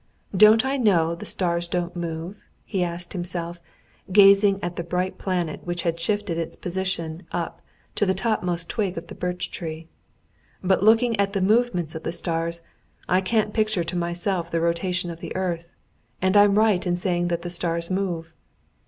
"Don't 0.35 0.65
I 0.65 0.77
know 0.77 1.09
that 1.11 1.19
the 1.19 1.27
stars 1.27 1.67
don't 1.67 1.95
move?" 1.95 2.41
he 2.65 2.83
asked 2.83 3.13
himself, 3.13 3.59
gazing 4.11 4.59
at 4.63 4.75
the 4.75 4.83
bright 4.83 5.19
planet 5.19 5.63
which 5.63 5.83
had 5.83 5.99
shifted 5.99 6.39
its 6.39 6.55
position 6.55 7.27
up 7.31 7.61
to 7.93 8.07
the 8.07 8.15
topmost 8.15 8.67
twig 8.67 8.97
of 8.97 9.05
the 9.05 9.13
birch 9.13 9.51
tree. 9.51 9.89
"But 10.63 10.81
looking 10.81 11.19
at 11.19 11.33
the 11.33 11.39
movements 11.41 11.93
of 11.93 12.01
the 12.01 12.11
stars, 12.11 12.63
I 13.07 13.21
can't 13.21 13.53
picture 13.53 13.83
to 13.83 13.95
myself 13.95 14.49
the 14.49 14.59
rotation 14.59 15.11
of 15.11 15.19
the 15.19 15.35
earth, 15.35 15.69
and 16.19 16.35
I'm 16.35 16.57
right 16.57 16.83
in 16.87 16.95
saying 16.95 17.27
that 17.27 17.43
the 17.43 17.51
stars 17.51 17.91
move. 17.91 18.33